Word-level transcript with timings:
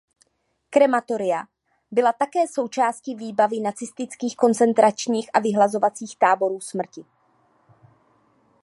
Krematoria 0.69 1.47
byla 1.91 2.13
také 2.13 2.39
součástí 2.47 3.15
výbavy 3.15 3.59
nacistických 3.59 4.35
koncentračních 4.37 5.29
a 5.33 5.39
vyhlazovacích 5.39 6.17
táborů 6.17 6.59
smrti. 6.59 7.05